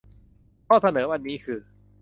[0.67, 1.59] ข้อเสนอวันนี้คือ